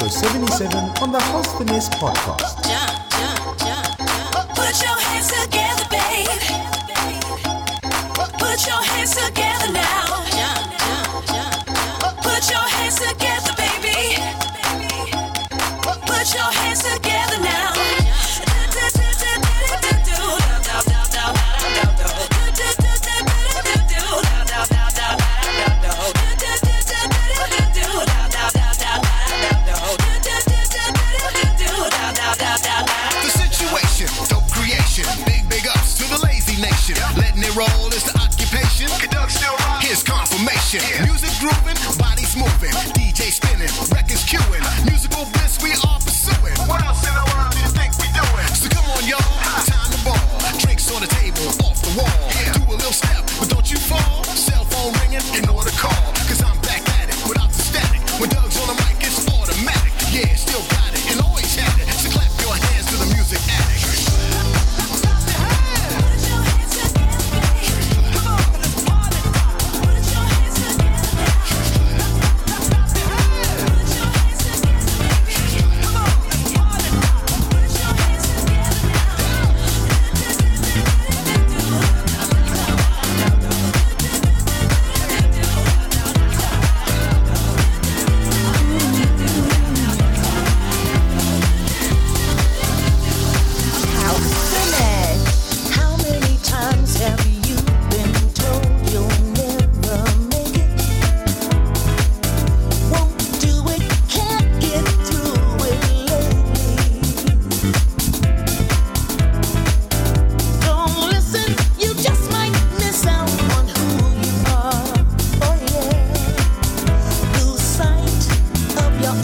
[0.00, 2.95] underscore 77 on the House Finesse podcast.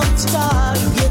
[0.00, 1.01] of time.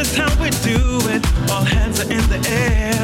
[0.00, 0.80] Is how we do
[1.12, 1.22] it.
[1.50, 2.96] All hands are in the air.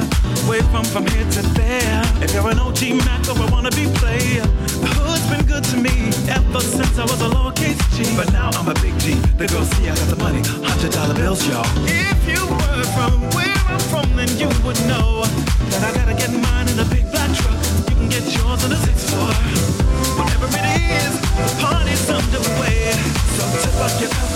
[0.48, 2.02] Wave from from here to there.
[2.24, 4.46] If you're an OG Mac or a wannabe player,
[4.80, 8.04] the hood's been good to me ever since I was a lowercase G.
[8.16, 9.14] But now I'm a big G.
[9.36, 11.68] The girls see I got the money, hundred dollar bills, y'all.
[11.84, 15.24] If you were from where I'm from, then you would know
[15.70, 17.58] that I gotta get mine in a big black truck.
[17.90, 19.32] You can get yours in a six four.
[20.16, 21.12] Whatever it is,
[21.44, 22.96] the party's underway.
[23.36, 24.35] So tip up your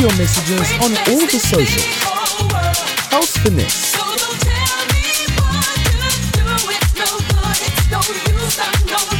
[0.00, 1.84] your messages on all the socials.
[3.10, 3.96] House Finesse.
[8.88, 9.17] So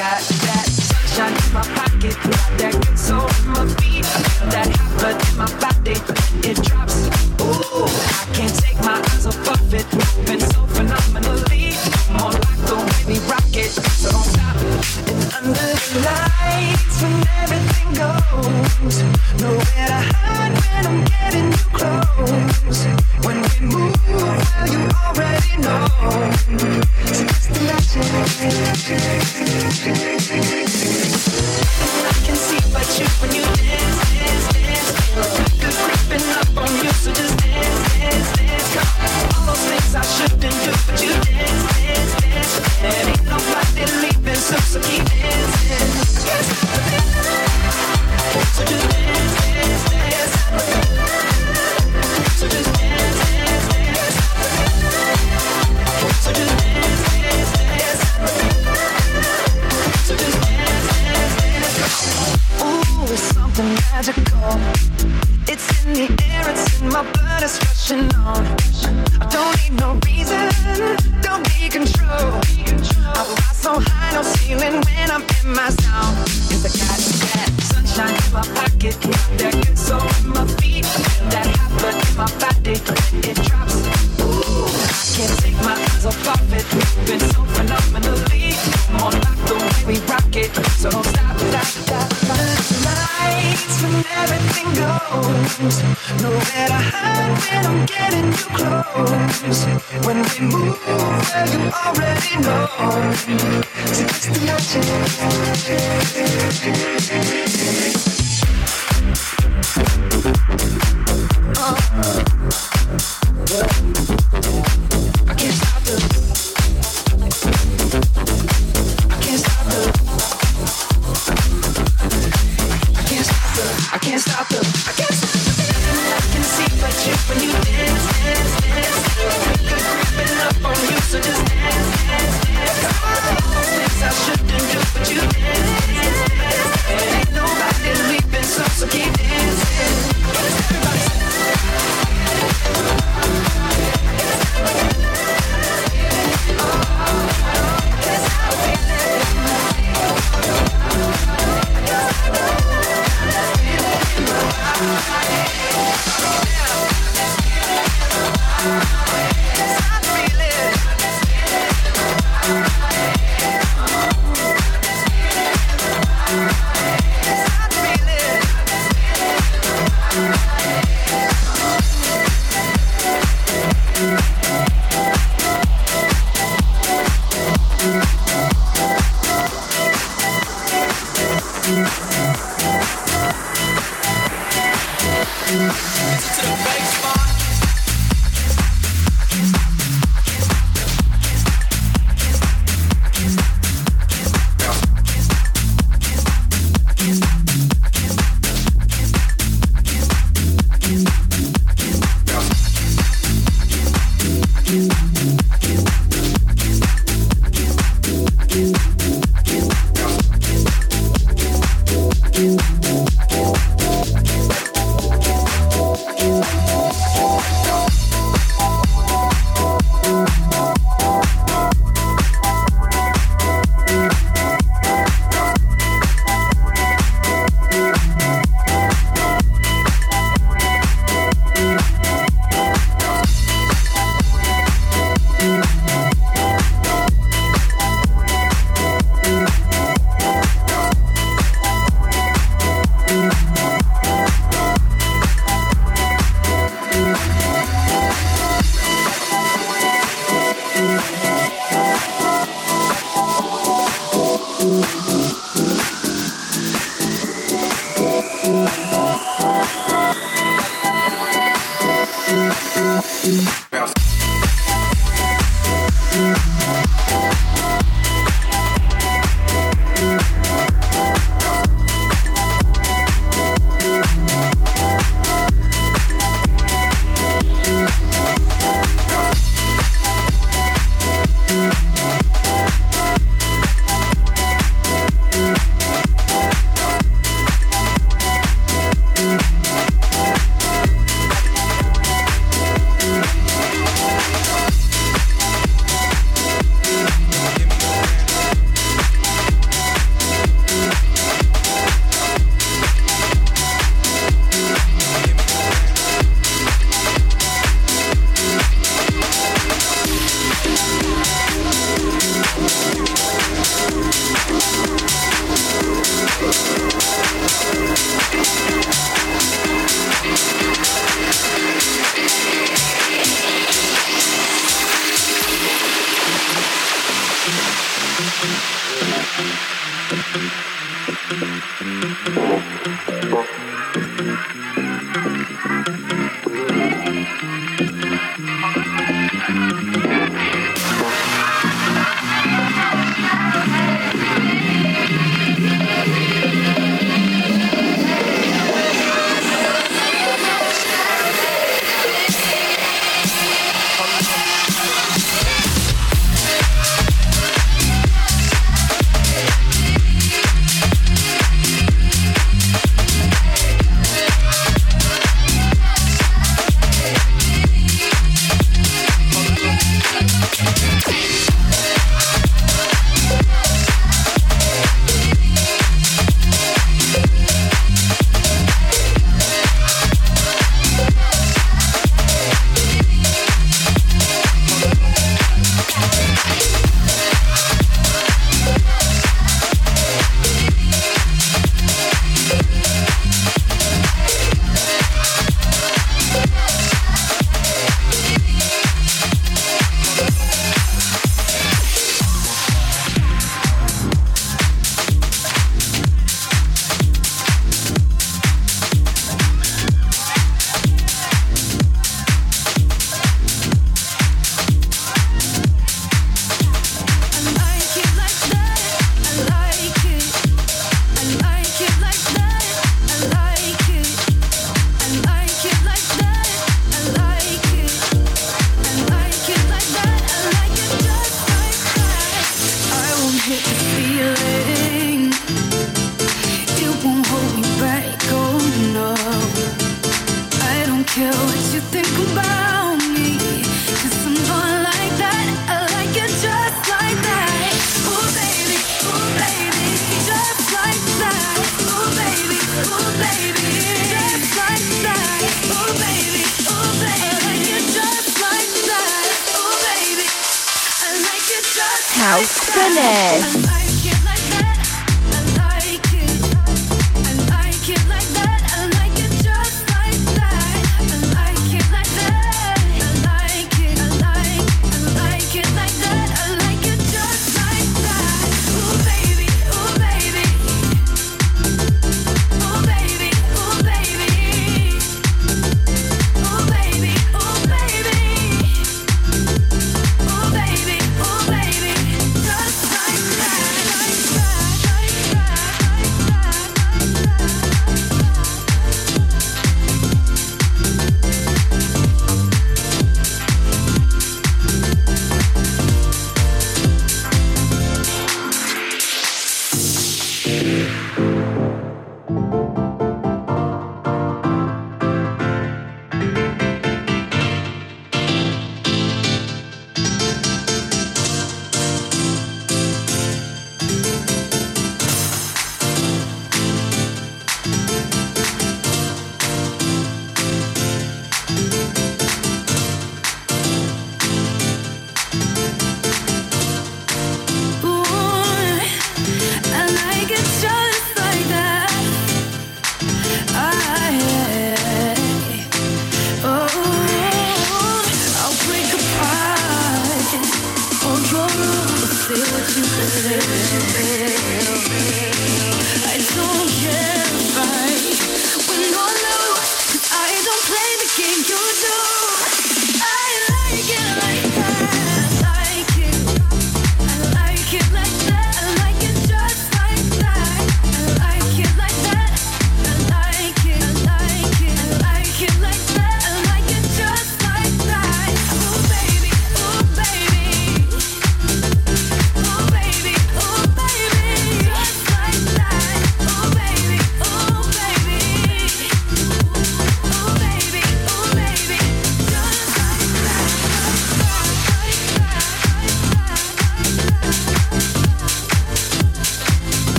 [0.00, 0.29] got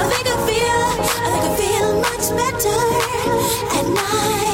[0.00, 0.80] I think I feel,
[1.24, 2.78] I think I feel much better
[3.78, 4.47] at night.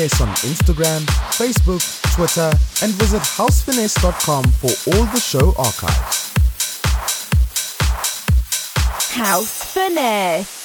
[0.00, 1.00] Finesse on Instagram,
[1.36, 1.82] Facebook,
[2.14, 2.50] Twitter,
[2.82, 6.32] and visit housefinesse.com for all the show archives.
[9.14, 10.59] House Finesse.